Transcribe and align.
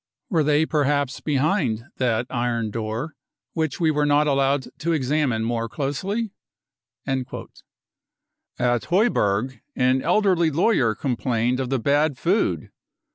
Were 0.31 0.41
they 0.43 0.65
per 0.65 0.85
haps 0.85 1.19
behind 1.21 1.85
that 1.97 2.25
iron 2.31 2.71
door, 2.71 3.13
which 3.53 3.79
we 3.79 3.91
were 3.91 4.07
not 4.07 4.25
allowed 4.25 4.65
to 4.79 4.93
examine 4.93 5.43
more 5.43 5.69
closely? 5.69 6.31
55 7.05 7.49
At 8.57 8.85
Heuberg 8.85 9.61
an 9.75 10.01
elderly 10.01 10.49
lawyer 10.49 10.95
complained 10.95 11.59
of 11.59 11.69
the 11.69 11.77
bad 11.77 12.17
food. 12.17 12.71